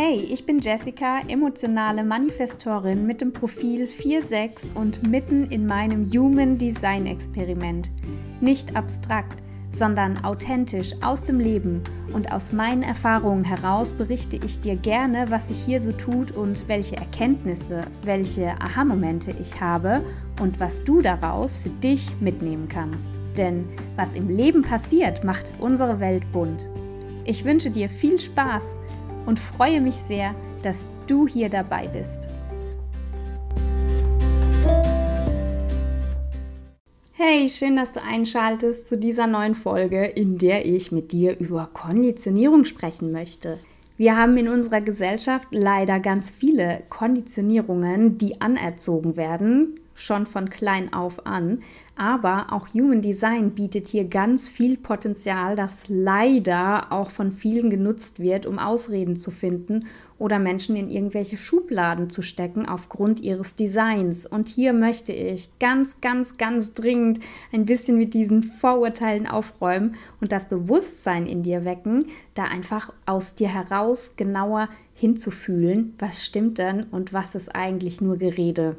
[0.00, 6.56] Hey, ich bin Jessica, emotionale Manifestorin mit dem Profil 46 und mitten in meinem Human
[6.56, 7.90] Design Experiment.
[8.40, 9.42] Nicht abstrakt,
[9.72, 11.82] sondern authentisch aus dem Leben
[12.12, 16.68] und aus meinen Erfahrungen heraus berichte ich dir gerne, was sich hier so tut und
[16.68, 20.00] welche Erkenntnisse, welche Aha-Momente ich habe
[20.40, 23.10] und was du daraus für dich mitnehmen kannst.
[23.36, 23.64] Denn
[23.96, 26.68] was im Leben passiert, macht unsere Welt bunt.
[27.24, 28.78] Ich wünsche dir viel Spaß
[29.28, 32.26] und freue mich sehr, dass du hier dabei bist.
[37.12, 41.68] Hey, schön, dass du einschaltest zu dieser neuen Folge, in der ich mit dir über
[41.74, 43.58] Konditionierung sprechen möchte.
[43.98, 50.92] Wir haben in unserer Gesellschaft leider ganz viele Konditionierungen, die anerzogen werden, schon von klein
[50.92, 51.62] auf an.
[51.96, 58.20] Aber auch Human Design bietet hier ganz viel Potenzial, das leider auch von vielen genutzt
[58.20, 59.86] wird, um Ausreden zu finden
[60.18, 64.26] oder Menschen in irgendwelche Schubladen zu stecken aufgrund ihres Designs.
[64.26, 67.20] Und hier möchte ich ganz, ganz, ganz dringend
[67.52, 73.34] ein bisschen mit diesen Vorurteilen aufräumen und das Bewusstsein in dir wecken, da einfach aus
[73.34, 78.76] dir heraus genauer hinzufühlen, was stimmt denn und was ist eigentlich nur Gerede.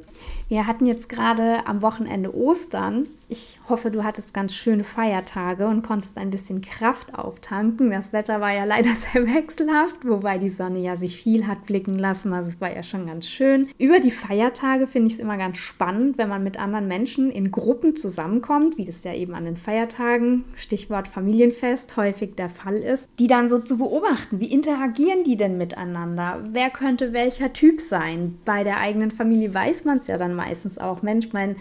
[0.49, 5.83] Wir hatten jetzt gerade am Wochenende Ostern ich hoffe, du hattest ganz schöne Feiertage und
[5.83, 7.91] konntest ein bisschen Kraft auftanken.
[7.91, 11.93] Das Wetter war ja leider sehr wechselhaft, wobei die Sonne ja sich viel hat blicken
[11.93, 12.33] lassen.
[12.33, 13.69] Also es war ja schon ganz schön.
[13.77, 17.51] Über die Feiertage finde ich es immer ganz spannend, wenn man mit anderen Menschen in
[17.51, 23.07] Gruppen zusammenkommt, wie das ja eben an den Feiertagen, Stichwort Familienfest, häufig der Fall ist,
[23.19, 24.39] die dann so zu beobachten.
[24.39, 26.08] Wie interagieren die denn miteinander?
[26.15, 28.37] Wer könnte welcher Typ sein?
[28.45, 31.01] Bei der eigenen Familie weiß man es ja dann meistens auch.
[31.01, 31.55] Mensch, mein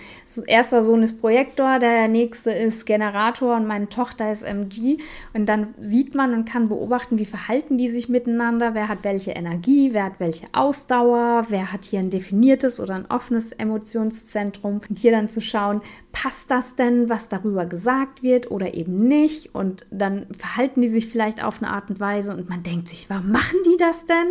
[0.47, 4.99] erster Sohn ist Projekt Projektor, der nächste ist Generator und meine Tochter ist MG.
[5.35, 9.33] Und dann sieht man und kann beobachten, wie verhalten die sich miteinander, wer hat welche
[9.33, 14.81] Energie, wer hat welche Ausdauer, wer hat hier ein definiertes oder ein offenes Emotionszentrum.
[14.89, 15.81] Und hier dann zu schauen,
[16.13, 19.55] passt das denn, was darüber gesagt wird oder eben nicht?
[19.55, 23.09] Und dann verhalten die sich vielleicht auf eine Art und Weise und man denkt sich,
[23.09, 24.27] warum machen die das denn?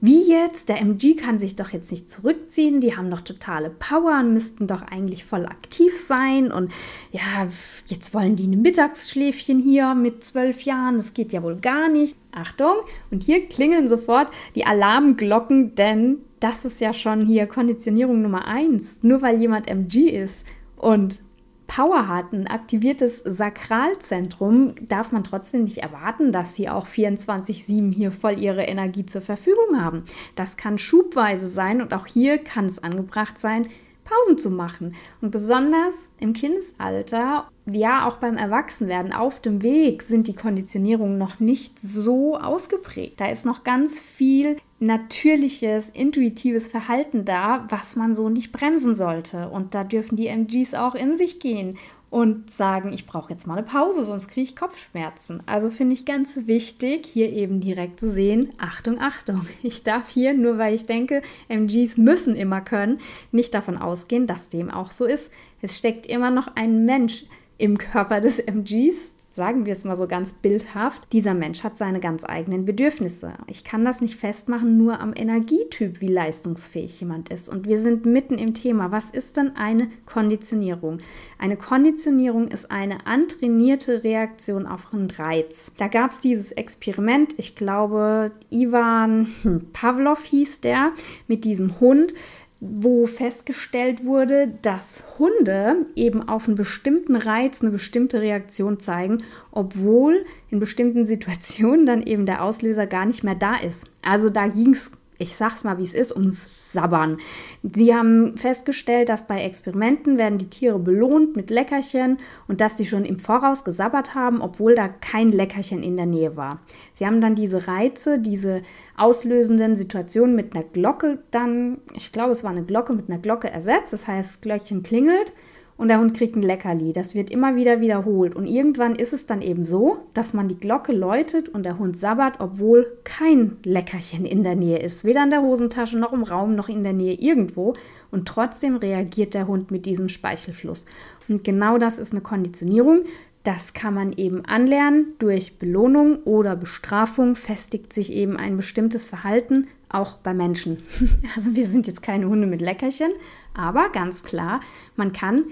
[0.00, 0.68] Wie jetzt?
[0.68, 2.80] Der MG kann sich doch jetzt nicht zurückziehen.
[2.80, 6.52] Die haben doch totale Power und müssten doch eigentlich voll aktiv sein.
[6.52, 6.70] Und
[7.10, 7.48] ja,
[7.86, 10.98] jetzt wollen die ein Mittagsschläfchen hier mit zwölf Jahren.
[10.98, 12.16] Das geht ja wohl gar nicht.
[12.30, 12.74] Achtung!
[13.10, 19.00] Und hier klingeln sofort die Alarmglocken, denn das ist ja schon hier Konditionierung Nummer eins.
[19.02, 21.20] Nur weil jemand MG ist und
[21.68, 28.10] Power hat, ein aktiviertes Sakralzentrum, darf man trotzdem nicht erwarten, dass sie auch 24-7 hier
[28.10, 30.04] voll ihre Energie zur Verfügung haben.
[30.34, 33.68] Das kann schubweise sein und auch hier kann es angebracht sein,
[34.08, 34.94] Pausen zu machen.
[35.20, 41.40] Und besonders im Kindesalter, ja auch beim Erwachsenwerden auf dem Weg sind die Konditionierungen noch
[41.40, 43.20] nicht so ausgeprägt.
[43.20, 49.48] Da ist noch ganz viel natürliches, intuitives Verhalten da, was man so nicht bremsen sollte.
[49.48, 51.76] Und da dürfen die MGs auch in sich gehen
[52.10, 55.42] und sagen, ich brauche jetzt mal eine Pause, sonst kriege ich Kopfschmerzen.
[55.46, 60.34] Also finde ich ganz wichtig, hier eben direkt zu sehen, Achtung, Achtung, ich darf hier,
[60.34, 65.04] nur weil ich denke, MGs müssen immer können, nicht davon ausgehen, dass dem auch so
[65.04, 65.30] ist.
[65.60, 67.26] Es steckt immer noch ein Mensch
[67.58, 72.00] im Körper des MGs, sagen wir es mal so ganz bildhaft, dieser Mensch hat seine
[72.00, 73.34] ganz eigenen Bedürfnisse.
[73.46, 77.48] Ich kann das nicht festmachen nur am Energietyp, wie leistungsfähig jemand ist.
[77.48, 78.90] Und wir sind mitten im Thema.
[78.90, 80.98] Was ist denn eine Konditionierung?
[81.38, 85.70] Eine Konditionierung ist eine antrainierte Reaktion auf einen Reiz.
[85.78, 89.28] Da gab es dieses Experiment, ich glaube, Ivan
[89.72, 90.90] Pavlov hieß der,
[91.28, 92.12] mit diesem Hund
[92.60, 100.24] wo festgestellt wurde, dass Hunde eben auf einen bestimmten Reiz eine bestimmte Reaktion zeigen, obwohl
[100.50, 103.86] in bestimmten Situationen dann eben der Auslöser gar nicht mehr da ist.
[104.02, 107.18] Also da ging es, ich sag's mal, wie es ist, ums Sabbern.
[107.62, 112.86] Sie haben festgestellt, dass bei Experimenten werden die Tiere belohnt mit Leckerchen und dass sie
[112.86, 116.60] schon im Voraus gesabbert haben, obwohl da kein Leckerchen in der Nähe war.
[116.92, 118.60] Sie haben dann diese Reize, diese
[118.96, 123.50] auslösenden Situationen mit einer Glocke dann, ich glaube, es war eine Glocke mit einer Glocke
[123.50, 123.92] ersetzt.
[123.92, 125.32] Das heißt, Glöckchen klingelt
[125.78, 126.92] und der Hund kriegt ein Leckerli.
[126.92, 128.34] Das wird immer wieder wiederholt.
[128.34, 131.96] Und irgendwann ist es dann eben so, dass man die Glocke läutet und der Hund
[131.96, 135.04] sabbert, obwohl kein Leckerchen in der Nähe ist.
[135.04, 137.74] Weder in der Hosentasche noch im Raum noch in der Nähe irgendwo.
[138.10, 140.84] Und trotzdem reagiert der Hund mit diesem Speichelfluss.
[141.28, 143.04] Und genau das ist eine Konditionierung.
[143.44, 149.68] Das kann man eben anlernen durch Belohnung oder Bestrafung, festigt sich eben ein bestimmtes Verhalten,
[149.88, 150.78] auch bei Menschen.
[151.36, 153.12] Also wir sind jetzt keine Hunde mit Leckerchen,
[153.54, 154.58] aber ganz klar,
[154.96, 155.44] man kann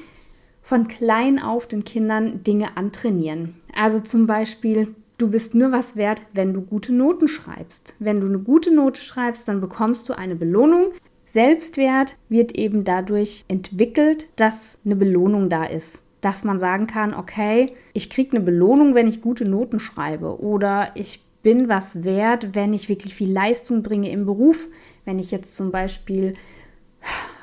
[0.67, 3.55] von klein auf den Kindern Dinge antrainieren.
[3.73, 7.95] Also zum Beispiel Du bist nur was wert, wenn du gute Noten schreibst.
[7.99, 10.93] Wenn du eine gute Note schreibst, dann bekommst du eine Belohnung.
[11.25, 16.05] Selbstwert wird eben dadurch entwickelt, dass eine Belohnung da ist.
[16.21, 20.39] Dass man sagen kann, okay, ich kriege eine Belohnung, wenn ich gute Noten schreibe.
[20.39, 24.69] Oder ich bin was wert, wenn ich wirklich viel Leistung bringe im Beruf.
[25.07, 26.35] Wenn ich jetzt zum Beispiel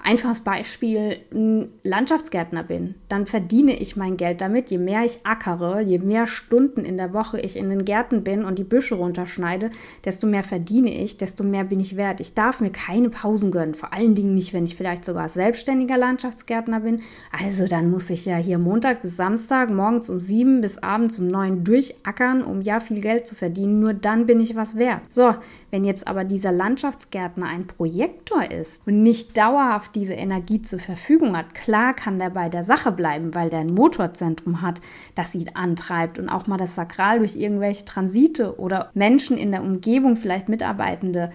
[0.03, 4.69] einfaches Beispiel, ein Landschaftsgärtner bin, dann verdiene ich mein Geld damit.
[4.69, 8.43] Je mehr ich ackere, je mehr Stunden in der Woche ich in den Gärten bin
[8.43, 9.69] und die Büsche runterschneide,
[10.03, 12.19] desto mehr verdiene ich, desto mehr bin ich wert.
[12.19, 15.97] Ich darf mir keine Pausen gönnen, vor allen Dingen nicht, wenn ich vielleicht sogar selbstständiger
[15.97, 17.01] Landschaftsgärtner bin.
[17.31, 21.27] Also dann muss ich ja hier Montag bis Samstag, morgens um sieben bis abends um
[21.27, 23.75] neun durchackern, um ja viel Geld zu verdienen.
[23.75, 25.01] Nur dann bin ich was wert.
[25.09, 25.35] So,
[25.71, 31.37] wenn jetzt aber dieser Landschaftsgärtner ein Projektor ist und nicht dauerhaft diese Energie zur Verfügung
[31.37, 34.81] hat, klar kann der bei der Sache bleiben, weil der ein Motorzentrum hat,
[35.15, 39.63] das ihn antreibt und auch mal das Sakral durch irgendwelche Transite oder Menschen in der
[39.63, 41.31] Umgebung, vielleicht Mitarbeitende,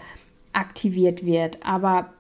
[0.53, 1.65] aktiviert wird.
[1.65, 2.11] Aber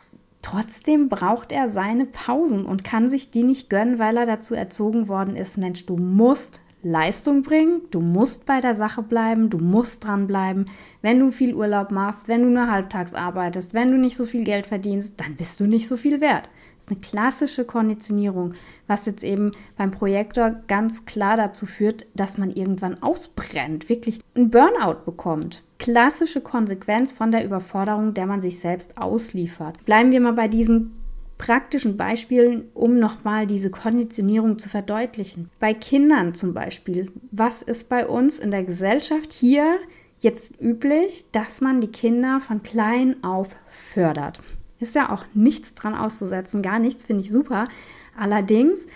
[0.40, 5.08] Trotzdem braucht er seine Pausen und kann sich die nicht gönnen, weil er dazu erzogen
[5.08, 10.06] worden ist, Mensch, du musst Leistung bringen, du musst bei der Sache bleiben, du musst
[10.06, 10.66] dranbleiben.
[11.02, 14.44] Wenn du viel Urlaub machst, wenn du nur halbtags arbeitest, wenn du nicht so viel
[14.44, 16.48] Geld verdienst, dann bist du nicht so viel wert.
[16.76, 18.54] Das ist eine klassische Konditionierung,
[18.86, 24.50] was jetzt eben beim Projektor ganz klar dazu führt, dass man irgendwann ausbrennt, wirklich einen
[24.50, 25.64] Burnout bekommt.
[25.80, 29.84] Klassische Konsequenz von der Überforderung, der man sich selbst ausliefert.
[29.84, 30.97] Bleiben wir mal bei diesen
[31.38, 35.50] praktischen Beispielen, um nochmal diese Konditionierung zu verdeutlichen.
[35.60, 39.78] Bei Kindern zum Beispiel, was ist bei uns in der Gesellschaft hier
[40.18, 44.40] jetzt üblich, dass man die Kinder von klein auf fördert?
[44.80, 47.68] Ist ja auch nichts dran auszusetzen, gar nichts, finde ich super.
[48.16, 48.86] Allerdings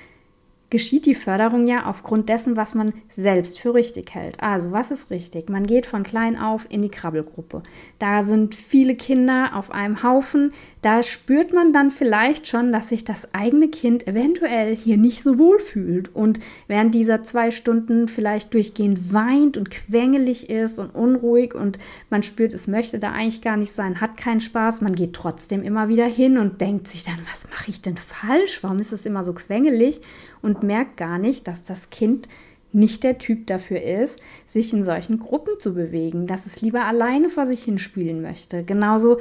[0.73, 4.43] geschieht die Förderung ja aufgrund dessen, was man selbst für richtig hält.
[4.43, 5.50] Also, was ist richtig?
[5.50, 7.62] Man geht von klein auf in die Krabbelgruppe.
[7.99, 10.55] Da sind viele Kinder auf einem Haufen.
[10.82, 15.38] Da spürt man dann vielleicht schon, dass sich das eigene Kind eventuell hier nicht so
[15.38, 21.55] wohl fühlt und während dieser zwei Stunden vielleicht durchgehend weint und quengelig ist und unruhig
[21.55, 21.79] und
[22.11, 24.81] man spürt, es möchte da eigentlich gar nicht sein, hat keinen Spaß.
[24.81, 28.62] Man geht trotzdem immer wieder hin und denkt sich dann, was mache ich denn falsch?
[28.62, 30.00] Warum ist es immer so quengelig?
[30.43, 32.28] und merkt gar nicht, dass das Kind
[32.73, 37.28] nicht der Typ dafür ist, sich in solchen Gruppen zu bewegen, dass es lieber alleine
[37.28, 38.64] vor sich hin spielen möchte.
[38.64, 39.19] Genauso,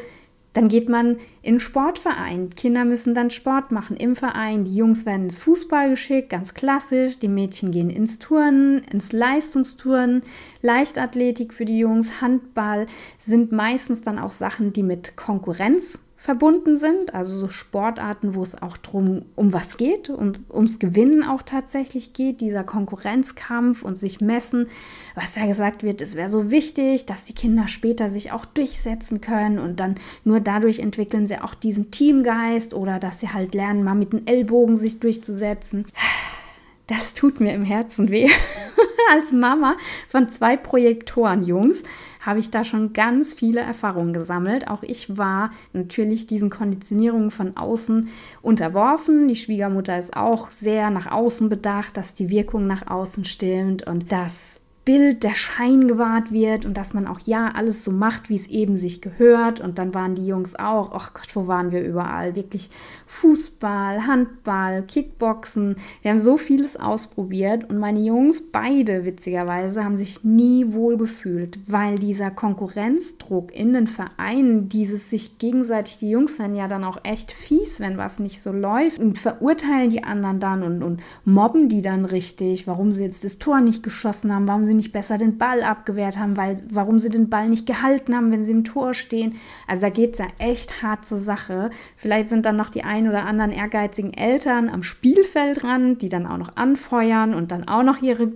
[0.54, 2.50] dann geht man in Sportverein.
[2.50, 4.66] Kinder müssen dann Sport machen im Verein.
[4.66, 7.20] Die Jungs werden ins Fußball geschickt, ganz klassisch.
[7.20, 10.24] Die Mädchen gehen ins Turnen, ins Leistungsturnen.
[10.62, 12.88] Leichtathletik für die Jungs, Handball
[13.18, 18.62] sind meistens dann auch Sachen, die mit Konkurrenz verbunden sind, also so Sportarten, wo es
[18.62, 24.22] auch drum um was geht, um, ums Gewinnen auch tatsächlich geht, dieser Konkurrenzkampf und sich
[24.22, 24.68] messen,
[25.16, 29.20] was ja gesagt wird, es wäre so wichtig, dass die Kinder später sich auch durchsetzen
[29.20, 33.84] können und dann nur dadurch entwickeln sie auch diesen Teamgeist oder dass sie halt lernen,
[33.84, 35.88] mal mit den Ellbogen sich durchzusetzen.
[36.86, 38.30] Das tut mir im Herzen weh.
[39.12, 39.76] Als Mama
[40.08, 41.82] von zwei Projektoren, Jungs,
[42.22, 44.68] habe ich da schon ganz viele Erfahrungen gesammelt.
[44.68, 48.10] Auch ich war natürlich diesen Konditionierungen von außen
[48.42, 49.28] unterworfen.
[49.28, 54.12] Die Schwiegermutter ist auch sehr nach außen bedacht, dass die Wirkung nach außen stimmt und
[54.12, 58.36] dass Bild, der Schein gewahrt wird und dass man auch ja alles so macht, wie
[58.36, 59.60] es eben sich gehört.
[59.60, 62.36] Und dann waren die Jungs auch, ach Gott, wo waren wir überall?
[62.36, 62.72] Wirklich
[63.06, 65.76] Fußball, Handball, Kickboxen.
[66.02, 71.60] Wir haben so vieles ausprobiert und meine Jungs, beide witzigerweise, haben sich nie wohl gefühlt,
[71.68, 76.98] weil dieser Konkurrenzdruck in den Vereinen, dieses sich gegenseitig, die Jungs werden ja dann auch
[77.04, 81.70] echt fies, wenn was nicht so läuft und verurteilen die anderen dann und, und mobben
[81.70, 85.18] die dann richtig, warum sie jetzt das Tor nicht geschossen haben, warum sie nicht besser
[85.18, 88.64] den Ball abgewehrt haben, weil, warum sie den Ball nicht gehalten haben, wenn sie im
[88.64, 89.36] Tor stehen.
[89.68, 91.70] Also da geht es ja echt hart zur Sache.
[91.96, 96.38] Vielleicht sind dann noch die ein oder anderen ehrgeizigen Eltern am Spielfeldrand, die dann auch
[96.38, 98.32] noch anfeuern und dann auch noch ihre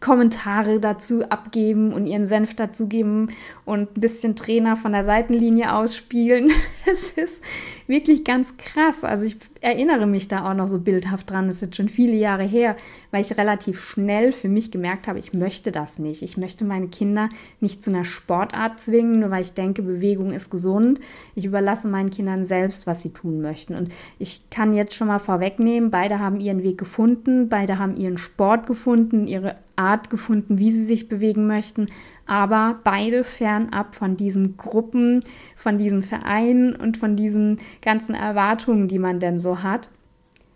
[0.00, 3.30] Kommentare dazu abgeben und ihren Senf dazugeben
[3.64, 6.52] und ein bisschen Trainer von der Seitenlinie ausspielen.
[6.88, 7.42] Es ist
[7.86, 9.04] wirklich ganz krass.
[9.04, 11.46] Also ich erinnere mich da auch noch so bildhaft dran.
[11.46, 12.76] Das ist jetzt schon viele Jahre her,
[13.10, 16.22] weil ich relativ schnell für mich gemerkt habe, ich möchte das nicht.
[16.22, 17.28] Ich möchte meine Kinder
[17.60, 21.00] nicht zu einer Sportart zwingen, nur weil ich denke, Bewegung ist gesund.
[21.34, 23.74] Ich überlasse meinen Kindern selbst, was sie tun möchten.
[23.74, 28.18] Und ich kann jetzt schon mal vorwegnehmen, beide haben ihren Weg gefunden, beide haben ihren
[28.18, 31.88] Sport gefunden, ihre Art gefunden, wie sie sich bewegen möchten,
[32.26, 35.22] aber beide fernab von diesen Gruppen,
[35.56, 39.88] von diesen Vereinen und von diesen ganzen Erwartungen, die man denn so hat.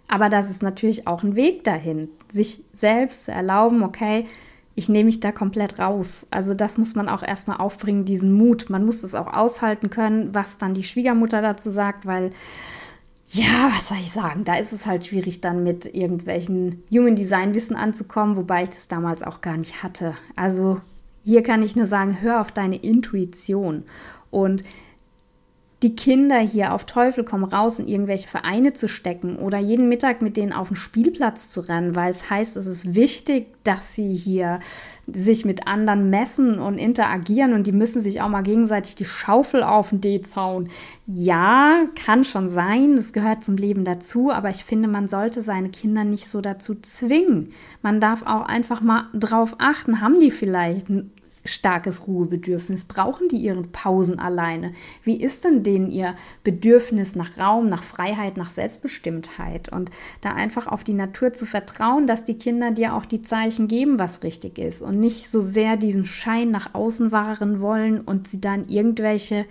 [0.09, 4.27] Aber das ist natürlich auch ein Weg dahin, sich selbst zu erlauben, okay,
[4.75, 6.27] ich nehme mich da komplett raus.
[6.31, 8.71] Also das muss man auch erstmal aufbringen, diesen Mut.
[8.71, 12.33] Man muss es auch aushalten können, was dann die Schwiegermutter dazu sagt, weil
[13.29, 14.45] ja, was soll ich sagen?
[14.45, 18.89] Da ist es halt schwierig, dann mit irgendwelchen Human Design Wissen anzukommen, wobei ich das
[18.89, 20.15] damals auch gar nicht hatte.
[20.35, 20.81] Also
[21.25, 23.85] hier kann ich nur sagen, hör auf deine Intuition.
[24.31, 24.65] Und
[25.83, 30.21] die Kinder hier auf Teufel komm raus in irgendwelche Vereine zu stecken oder jeden Mittag
[30.21, 34.15] mit denen auf den Spielplatz zu rennen, weil es heißt, es ist wichtig, dass sie
[34.15, 34.61] hier
[35.07, 39.63] sich mit anderen messen und interagieren und die müssen sich auch mal gegenseitig die Schaufel
[39.63, 40.69] auf den D-Zaun.
[41.07, 45.71] Ja, kann schon sein, das gehört zum Leben dazu, aber ich finde, man sollte seine
[45.71, 47.53] Kinder nicht so dazu zwingen.
[47.81, 50.89] Man darf auch einfach mal drauf achten, haben die vielleicht
[51.45, 52.85] starkes Ruhebedürfnis?
[52.85, 54.73] Brauchen die ihre Pausen alleine?
[55.05, 59.71] Wie ist denn denen ihr Bedürfnis nach Raum, nach Freiheit, nach Selbstbestimmtheit?
[59.71, 63.69] Und da einfach auf die Natur zu vertrauen, dass die Kinder dir auch die Zeichen
[63.69, 68.29] geben, was richtig ist und nicht so sehr diesen Schein nach außen wahren wollen und
[68.29, 69.47] sie dann irgendwelche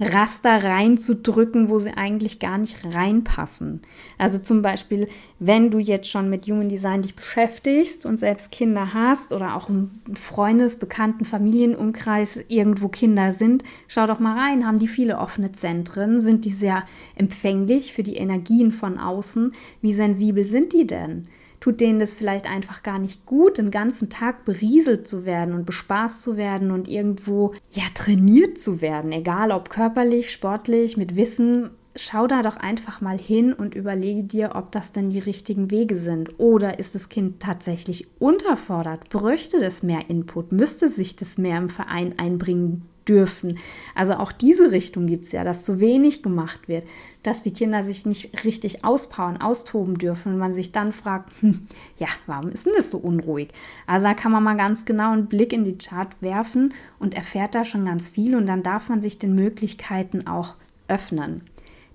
[0.00, 3.82] Raster reinzudrücken, wo sie eigentlich gar nicht reinpassen.
[4.16, 8.94] Also zum Beispiel, wenn du jetzt schon mit Human Design dich beschäftigst und selbst Kinder
[8.94, 14.78] hast oder auch im Freundes-, Bekannten-, Familienumkreis irgendwo Kinder sind, schau doch mal rein, haben
[14.78, 19.52] die viele offene Zentren, sind die sehr empfänglich für die Energien von außen,
[19.82, 21.28] wie sensibel sind die denn?
[21.60, 25.66] Tut denen das vielleicht einfach gar nicht gut, den ganzen Tag berieselt zu werden und
[25.66, 31.70] bespaßt zu werden und irgendwo ja trainiert zu werden, egal ob körperlich, sportlich, mit Wissen.
[31.96, 35.96] Schau da doch einfach mal hin und überlege dir, ob das denn die richtigen Wege
[35.96, 36.38] sind.
[36.38, 39.10] Oder ist das Kind tatsächlich unterfordert?
[39.10, 40.52] Bräuchte das mehr Input?
[40.52, 43.58] Müsste sich das mehr im Verein einbringen dürfen.
[43.94, 46.84] Also auch diese Richtung gibt es ja, dass zu wenig gemacht wird,
[47.24, 51.66] dass die Kinder sich nicht richtig auspowern, austoben dürfen und man sich dann fragt, hm,
[51.98, 53.48] ja, warum ist denn das so unruhig?
[53.86, 57.54] Also da kann man mal ganz genau einen Blick in die Chart werfen und erfährt
[57.54, 60.54] da schon ganz viel und dann darf man sich den Möglichkeiten auch
[60.88, 61.42] öffnen.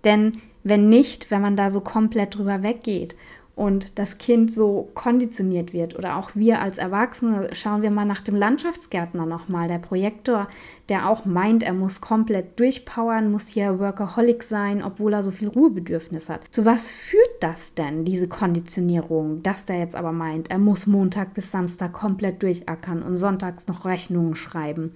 [0.03, 3.15] Denn wenn nicht, wenn man da so komplett drüber weggeht
[3.55, 8.21] und das Kind so konditioniert wird oder auch wir als Erwachsene, schauen wir mal nach
[8.21, 10.47] dem Landschaftsgärtner nochmal, der Projektor,
[10.89, 15.47] der auch meint, er muss komplett durchpowern, muss hier Workaholic sein, obwohl er so viel
[15.47, 16.41] Ruhebedürfnis hat.
[16.51, 21.33] Zu was führt das denn, diese Konditionierung, dass der jetzt aber meint, er muss Montag
[21.33, 24.91] bis Samstag komplett durchackern und sonntags noch Rechnungen schreiben?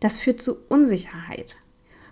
[0.00, 1.56] Das führt zu Unsicherheit.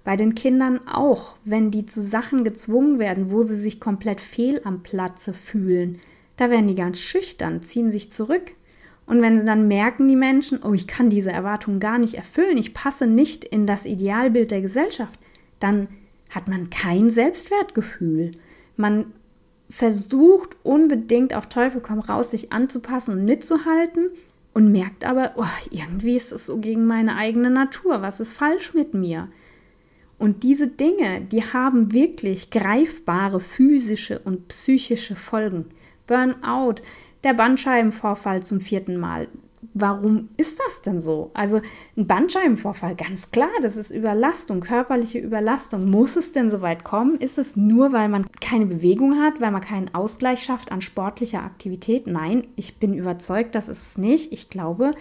[0.05, 4.61] Bei den Kindern auch, wenn die zu Sachen gezwungen werden, wo sie sich komplett fehl
[4.65, 6.01] am Platze fühlen.
[6.37, 8.53] Da werden die ganz schüchtern, ziehen sich zurück.
[9.07, 12.57] Und wenn sie dann merken, die Menschen, oh, ich kann diese Erwartungen gar nicht erfüllen,
[12.57, 15.19] ich passe nicht in das Idealbild der Gesellschaft,
[15.61, 15.89] dann
[16.31, 18.31] hat man kein Selbstwertgefühl.
[18.77, 19.07] Man
[19.71, 24.11] versucht unbedingt auf Teufel komm raus, sich anzupassen und mitzuhalten
[24.55, 28.03] und merkt aber, oh, irgendwie ist es so gegen meine eigene Natur.
[28.03, 29.29] Was ist falsch mit mir?
[30.23, 35.65] Und diese Dinge, die haben wirklich greifbare physische und psychische Folgen.
[36.07, 36.77] Burnout,
[37.25, 39.27] der Bandscheibenvorfall zum vierten Mal.
[39.75, 41.33] Warum ist das denn so?
[41.35, 41.61] Also
[41.97, 45.91] ein Bandscheibenvorfall, ganz klar, das ist Überlastung, körperliche Überlastung.
[45.91, 47.17] Muss es denn so weit kommen?
[47.17, 51.43] Ist es nur, weil man keine Bewegung hat, weil man keinen Ausgleich schafft an sportlicher
[51.43, 52.07] Aktivität?
[52.07, 54.33] Nein, ich bin überzeugt, das ist es nicht.
[54.33, 54.93] Ich glaube,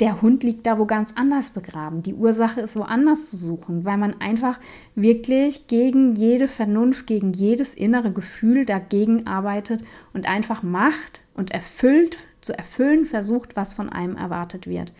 [0.00, 2.02] der Hund liegt da wo ganz anders begraben.
[2.02, 4.60] Die Ursache ist woanders zu suchen, weil man einfach
[4.94, 12.18] wirklich gegen jede Vernunft, gegen jedes innere Gefühl dagegen arbeitet und einfach macht und erfüllt,
[12.42, 14.92] zu erfüllen versucht, was von einem erwartet wird.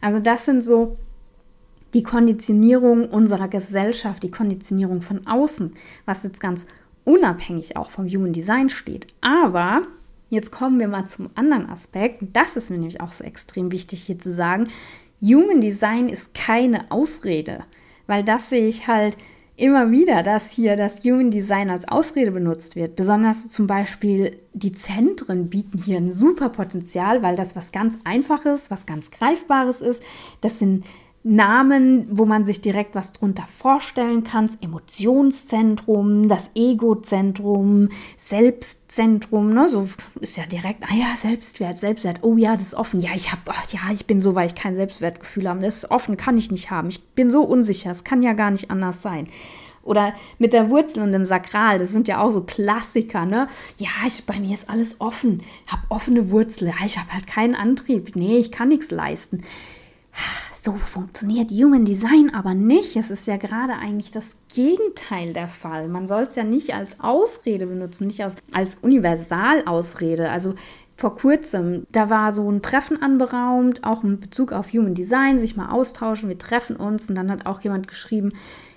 [0.00, 0.96] Also das sind so
[1.92, 5.74] die Konditionierung unserer Gesellschaft, die Konditionierung von außen,
[6.06, 6.66] was jetzt ganz
[7.04, 9.06] unabhängig auch vom Human Design steht.
[9.20, 9.82] Aber
[10.30, 12.22] Jetzt kommen wir mal zum anderen Aspekt.
[12.32, 14.68] Das ist mir nämlich auch so extrem wichtig hier zu sagen.
[15.22, 17.64] Human Design ist keine Ausrede,
[18.06, 19.16] weil das sehe ich halt
[19.56, 22.96] immer wieder, dass hier das Human Design als Ausrede benutzt wird.
[22.96, 28.70] Besonders zum Beispiel die Zentren bieten hier ein super Potenzial, weil das was ganz Einfaches,
[28.70, 30.02] was ganz Greifbares ist.
[30.40, 30.84] Das sind
[31.26, 34.50] Namen, wo man sich direkt was drunter vorstellen kann.
[34.60, 37.88] Emotionszentrum, das Egozentrum,
[38.18, 39.66] Selbstzentrum, ne?
[39.66, 39.88] So
[40.20, 42.18] ist ja direkt, ah ja, Selbstwert, Selbstwert.
[42.20, 43.00] Oh ja, das ist offen.
[43.00, 43.40] Ja, ich habe,
[43.70, 45.60] ja, ich bin so, weil ich kein Selbstwertgefühl habe.
[45.60, 46.90] Das ist offen, kann ich nicht haben.
[46.90, 47.90] Ich bin so unsicher.
[47.90, 49.26] Es kann ja gar nicht anders sein.
[49.82, 53.48] Oder mit der Wurzel und dem Sakral, das sind ja auch so Klassiker, ne?
[53.78, 55.42] Ja, ich, bei mir ist alles offen.
[55.64, 56.68] Ich habe offene Wurzel.
[56.68, 58.14] Ja, ich habe halt keinen Antrieb.
[58.14, 59.42] Nee, ich kann nichts leisten
[60.60, 62.96] so funktioniert Human Design aber nicht.
[62.96, 65.88] Es ist ja gerade eigentlich das Gegenteil der Fall.
[65.88, 70.30] Man soll es ja nicht als Ausrede benutzen, nicht als, als Universalausrede.
[70.30, 70.54] Also
[70.96, 75.56] vor kurzem, da war so ein Treffen anberaumt, auch in Bezug auf Human Design, sich
[75.56, 78.30] mal austauschen, wir treffen uns und dann hat auch jemand geschrieben,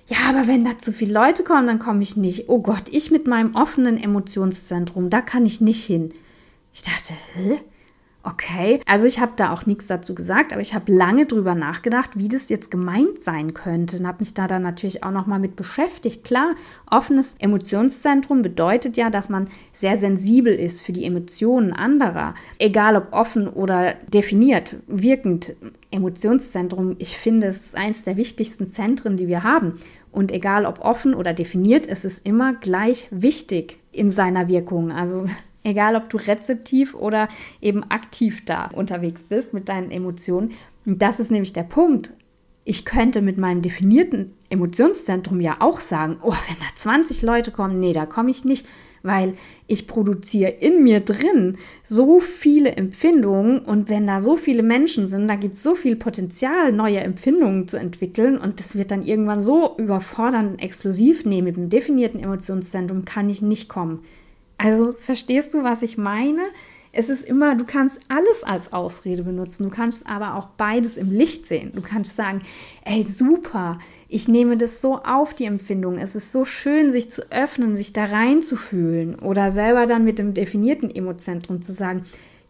[0.08, 2.48] ja, aber wenn da zu viele Leute kommen, dann komme ich nicht.
[2.48, 6.12] Oh Gott, ich mit meinem offenen Emotionszentrum, da kann ich nicht hin.
[6.72, 7.60] Ich dachte, hä?
[8.24, 12.18] Okay, also ich habe da auch nichts dazu gesagt, aber ich habe lange drüber nachgedacht,
[12.18, 15.38] wie das jetzt gemeint sein könnte und habe mich da dann natürlich auch noch mal
[15.38, 16.24] mit beschäftigt.
[16.24, 16.56] Klar,
[16.90, 23.12] offenes Emotionszentrum bedeutet ja, dass man sehr sensibel ist für die Emotionen anderer, egal ob
[23.12, 25.54] offen oder definiert, wirkend.
[25.90, 29.78] Emotionszentrum, ich finde, es ist eines der wichtigsten Zentren, die wir haben.
[30.12, 34.90] Und egal ob offen oder definiert, es ist immer gleich wichtig in seiner Wirkung.
[34.90, 35.24] Also
[35.64, 37.28] Egal, ob du rezeptiv oder
[37.60, 40.52] eben aktiv da unterwegs bist mit deinen Emotionen.
[40.86, 42.10] Und das ist nämlich der Punkt.
[42.64, 47.80] Ich könnte mit meinem definierten Emotionszentrum ja auch sagen, oh, wenn da 20 Leute kommen,
[47.80, 48.66] nee, da komme ich nicht,
[49.02, 49.34] weil
[49.66, 55.28] ich produziere in mir drin so viele Empfindungen und wenn da so viele Menschen sind,
[55.28, 59.42] da gibt es so viel Potenzial, neue Empfindungen zu entwickeln und das wird dann irgendwann
[59.42, 61.24] so überfordernd explosiv.
[61.24, 64.00] Nee, mit dem definierten Emotionszentrum kann ich nicht kommen.
[64.58, 66.42] Also verstehst du, was ich meine?
[66.90, 71.10] Es ist immer, du kannst alles als Ausrede benutzen, du kannst aber auch beides im
[71.10, 71.72] Licht sehen.
[71.74, 72.42] Du kannst sagen,
[72.84, 75.98] ey, super, ich nehme das so auf, die Empfindung.
[75.98, 79.16] Es ist so schön, sich zu öffnen, sich da reinzufühlen.
[79.16, 82.04] Oder selber dann mit dem definierten Emozentrum zu sagen,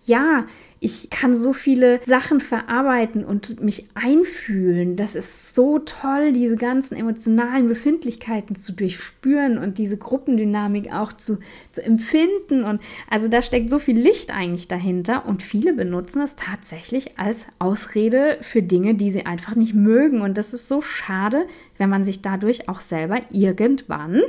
[0.05, 0.47] ja,
[0.81, 4.97] ich kann so viele Sachen verarbeiten und mich einfühlen.
[4.97, 11.39] Das ist so toll, diese ganzen emotionalen Befindlichkeiten zu durchspüren und diese Gruppendynamik auch zu,
[11.73, 12.65] zu empfinden.
[12.65, 12.81] Und
[13.11, 18.39] also da steckt so viel Licht eigentlich dahinter und viele benutzen es tatsächlich als Ausrede
[18.43, 20.21] für Dinge, die sie einfach nicht mögen.
[20.21, 24.23] Und das ist so schade, wenn man sich dadurch auch selber irgendwann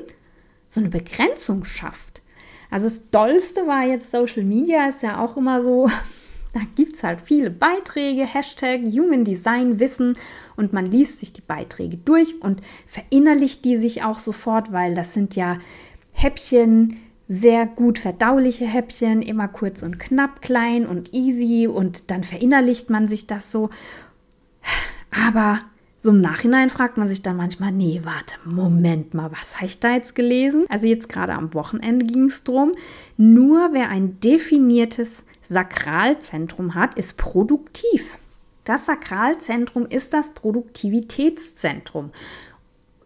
[0.68, 2.22] so eine Begrenzung schafft.
[2.72, 5.90] Also das Dollste war jetzt Social Media, ist ja auch immer so,
[6.54, 10.18] da gibt es halt viele Beiträge, Hashtag Human Design Wissen
[10.56, 15.14] und man liest sich die Beiträge durch und verinnerlicht die sich auch sofort, weil das
[15.14, 15.60] sind ja
[16.12, 22.90] Häppchen, sehr gut verdauliche Häppchen, immer kurz und knapp, klein und easy und dann verinnerlicht
[22.90, 23.70] man sich das so.
[25.12, 25.60] Aber
[26.02, 29.80] so im Nachhinein fragt man sich dann manchmal, nee, warte, Moment mal, was habe ich
[29.80, 30.66] da jetzt gelesen?
[30.70, 32.72] Also jetzt gerade am Wochenende ging es drum,
[33.18, 38.18] nur wer ein definiertes Sakralzentrum hat, ist produktiv.
[38.64, 42.12] Das Sakralzentrum ist das Produktivitätszentrum.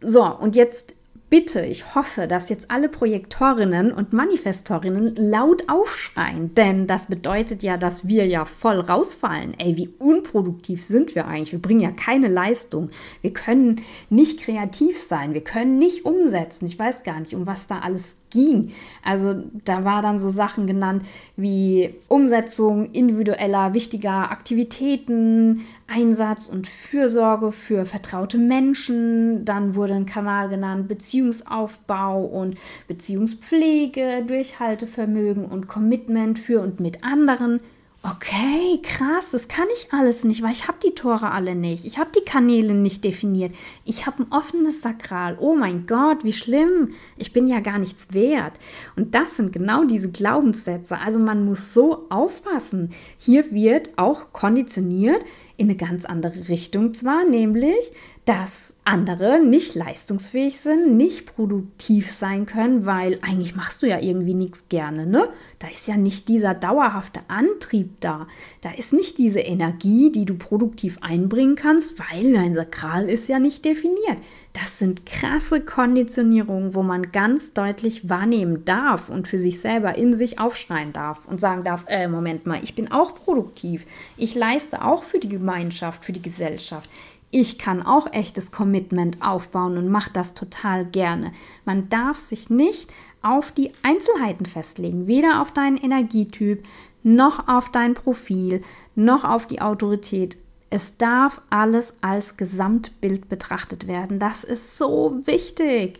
[0.01, 0.93] So, und jetzt
[1.33, 7.75] bitte, ich hoffe, dass jetzt alle Projektorinnen und Manifestorinnen laut aufschreien, denn das bedeutet ja,
[7.75, 9.55] dass wir ja voll rausfallen.
[9.57, 11.53] Ey, wie unproduktiv sind wir eigentlich?
[11.53, 12.91] Wir bringen ja keine Leistung.
[13.23, 15.33] Wir können nicht kreativ sein.
[15.33, 16.67] Wir können nicht umsetzen.
[16.67, 18.71] Ich weiß gar nicht, um was da alles ging.
[19.03, 21.03] Also da war dann so Sachen genannt
[21.37, 29.45] wie Umsetzung individueller, wichtiger Aktivitäten, Einsatz und Fürsorge für vertraute Menschen.
[29.45, 37.61] Dann wurde ein Kanal genannt Beziehungsaufbau und Beziehungspflege, Durchhaltevermögen und Commitment für und mit anderen.
[38.05, 41.85] Okay, krass, das kann ich alles nicht, weil ich habe die Tore alle nicht.
[41.85, 43.55] Ich habe die Kanäle nicht definiert.
[43.85, 45.37] Ich habe ein offenes Sakral.
[45.39, 46.95] Oh mein Gott, wie schlimm.
[47.15, 48.59] Ich bin ja gar nichts wert.
[48.97, 50.97] Und das sind genau diese Glaubenssätze.
[50.97, 52.89] Also man muss so aufpassen.
[53.17, 55.23] Hier wird auch konditioniert,
[55.55, 57.91] in eine ganz andere Richtung zwar, nämlich,
[58.25, 64.33] dass andere nicht leistungsfähig sind, nicht produktiv sein können, weil eigentlich machst du ja irgendwie
[64.33, 65.29] nichts gerne, ne?
[65.59, 68.27] Da ist ja nicht dieser dauerhafte Antrieb da.
[68.59, 73.39] Da ist nicht diese Energie, die du produktiv einbringen kannst, weil dein Sakral ist ja
[73.39, 74.17] nicht definiert.
[74.51, 80.15] Das sind krasse Konditionierungen, wo man ganz deutlich wahrnehmen darf und für sich selber in
[80.15, 83.85] sich aufschreien darf und sagen darf, äh, Moment mal, ich bin auch produktiv.
[84.17, 86.89] Ich leiste auch für die Gemeinschaft, für die Gesellschaft.
[87.35, 91.31] Ich kann auch echtes Commitment aufbauen und mache das total gerne.
[91.65, 92.93] Man darf sich nicht
[93.23, 96.63] auf die Einzelheiten festlegen, weder auf deinen Energietyp,
[97.01, 98.61] noch auf dein Profil,
[98.95, 100.37] noch auf die Autorität
[100.73, 104.17] es darf alles als Gesamtbild betrachtet werden.
[104.17, 105.99] Das ist so wichtig.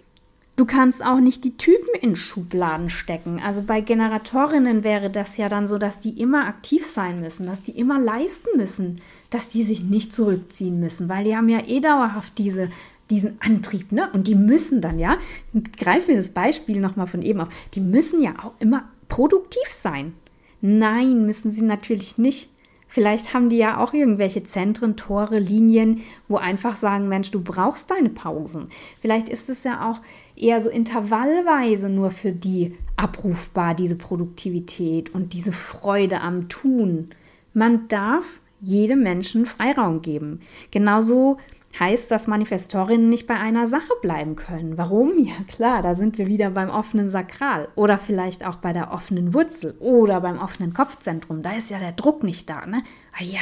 [0.55, 3.39] Du kannst auch nicht die Typen in Schubladen stecken.
[3.39, 7.63] Also bei Generatorinnen wäre das ja dann so, dass die immer aktiv sein müssen, dass
[7.63, 11.79] die immer leisten müssen, dass die sich nicht zurückziehen müssen, weil die haben ja eh
[11.79, 12.69] dauerhaft diese,
[13.09, 14.11] diesen Antrieb, ne?
[14.13, 15.17] Und die müssen dann ja,
[15.79, 20.13] greifen wir das Beispiel nochmal von eben auf, die müssen ja auch immer produktiv sein.
[20.61, 22.49] Nein, müssen sie natürlich nicht
[22.93, 27.89] Vielleicht haben die ja auch irgendwelche Zentren, Tore, Linien, wo einfach sagen, Mensch, du brauchst
[27.89, 28.65] deine Pausen.
[29.01, 29.99] Vielleicht ist es ja auch
[30.35, 37.09] eher so intervallweise nur für die abrufbar, diese Produktivität und diese Freude am Tun.
[37.55, 40.41] Man darf jedem Menschen Freiraum geben.
[40.69, 41.37] Genauso
[41.79, 44.77] heißt, dass Manifestorinnen nicht bei einer Sache bleiben können.
[44.77, 45.13] Warum?
[45.23, 49.33] Ja klar, da sind wir wieder beim offenen Sakral oder vielleicht auch bei der offenen
[49.33, 51.41] Wurzel oder beim offenen Kopfzentrum.
[51.41, 52.83] Da ist ja der Druck nicht da, ne?
[53.17, 53.39] Ah ja,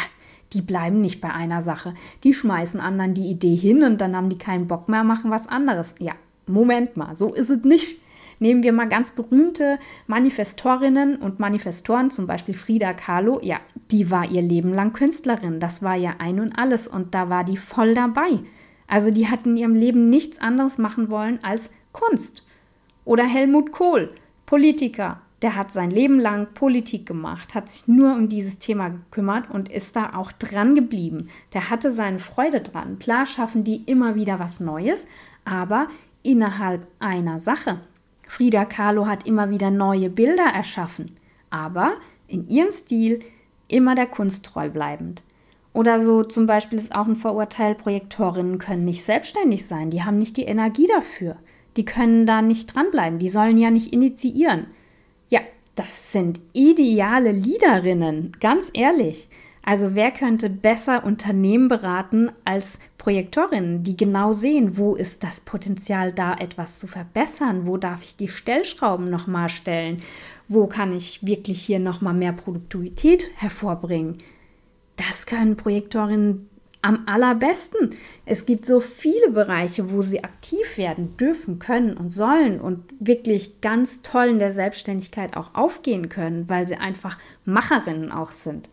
[0.53, 1.93] die bleiben nicht bei einer Sache.
[2.23, 5.47] Die schmeißen anderen die Idee hin und dann haben die keinen Bock mehr, machen was
[5.47, 5.95] anderes.
[5.99, 6.13] Ja,
[6.45, 7.97] Moment mal, so ist es nicht.
[8.41, 9.77] Nehmen wir mal ganz berühmte
[10.08, 13.39] Manifestorinnen und Manifestoren, zum Beispiel Frida Kahlo.
[13.43, 13.58] Ja,
[13.91, 15.60] die war ihr Leben lang Künstlerin.
[15.60, 18.39] Das war ja ein und alles und da war die voll dabei.
[18.88, 22.43] Also die hat in ihrem Leben nichts anderes machen wollen als Kunst.
[23.06, 24.12] Oder Helmut Kohl,
[24.47, 25.21] Politiker.
[25.43, 29.69] Der hat sein Leben lang Politik gemacht, hat sich nur um dieses Thema gekümmert und
[29.69, 31.27] ist da auch dran geblieben.
[31.54, 32.97] Der hatte seine Freude dran.
[32.97, 35.06] Klar schaffen die immer wieder was Neues,
[35.45, 35.89] aber
[36.23, 37.82] innerhalb einer Sache.
[38.31, 41.17] Frida Kahlo hat immer wieder neue Bilder erschaffen,
[41.49, 41.95] aber
[42.29, 43.19] in ihrem Stil
[43.67, 45.21] immer der Kunst treu bleibend.
[45.73, 50.17] Oder so zum Beispiel ist auch ein Vorurteil, Projektorinnen können nicht selbstständig sein, die haben
[50.17, 51.35] nicht die Energie dafür,
[51.75, 54.67] die können da nicht dranbleiben, die sollen ja nicht initiieren.
[55.27, 55.41] Ja,
[55.75, 59.27] das sind ideale Leaderinnen, ganz ehrlich.
[59.61, 66.13] Also wer könnte besser Unternehmen beraten als Projektorinnen, die genau sehen, wo ist das Potenzial
[66.13, 70.03] da, etwas zu verbessern, wo darf ich die Stellschrauben nochmal stellen,
[70.47, 74.19] wo kann ich wirklich hier nochmal mehr Produktivität hervorbringen.
[74.97, 76.47] Das können Projektorinnen
[76.83, 77.89] am allerbesten.
[78.27, 83.61] Es gibt so viele Bereiche, wo sie aktiv werden dürfen, können und sollen und wirklich
[83.61, 88.69] ganz toll in der Selbstständigkeit auch aufgehen können, weil sie einfach Macherinnen auch sind.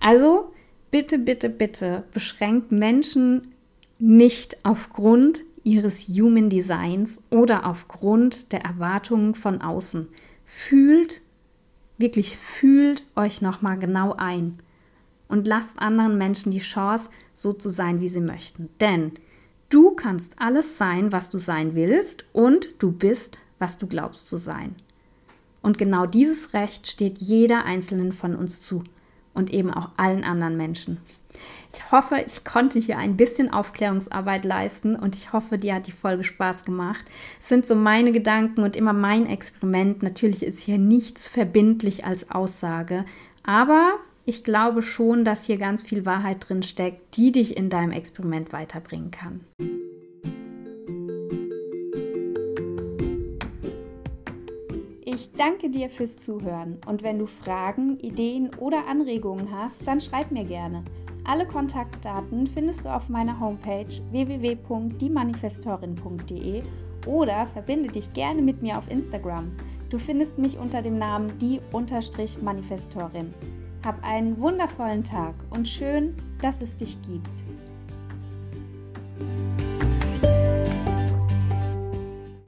[0.00, 0.52] Also
[0.90, 3.54] bitte, bitte, bitte beschränkt Menschen
[3.98, 10.08] nicht aufgrund ihres Human Designs oder aufgrund der Erwartungen von außen.
[10.46, 11.20] Fühlt,
[11.98, 14.58] wirklich fühlt euch nochmal genau ein
[15.28, 18.68] und lasst anderen Menschen die Chance, so zu sein, wie sie möchten.
[18.80, 19.12] Denn
[19.68, 24.36] du kannst alles sein, was du sein willst und du bist, was du glaubst zu
[24.36, 24.74] sein.
[25.60, 28.84] Und genau dieses Recht steht jeder Einzelnen von uns zu
[29.34, 30.98] und eben auch allen anderen Menschen.
[31.72, 35.92] Ich hoffe, ich konnte hier ein bisschen Aufklärungsarbeit leisten und ich hoffe, dir hat die
[35.92, 37.04] Folge Spaß gemacht.
[37.40, 40.02] Es sind so meine Gedanken und immer mein Experiment.
[40.02, 43.04] Natürlich ist hier nichts verbindlich als Aussage,
[43.42, 47.92] aber ich glaube schon, dass hier ganz viel Wahrheit drin steckt, die dich in deinem
[47.92, 49.40] Experiment weiterbringen kann.
[55.04, 60.30] Ich danke dir fürs Zuhören und wenn du Fragen, Ideen oder Anregungen hast, dann schreib
[60.30, 60.84] mir gerne.
[61.28, 66.62] Alle Kontaktdaten findest du auf meiner Homepage www.diemanifestorin.de
[67.04, 69.52] oder verbinde dich gerne mit mir auf Instagram.
[69.90, 73.34] Du findest mich unter dem Namen die-manifestorin.
[73.84, 77.28] Hab einen wundervollen Tag und schön, dass es dich gibt.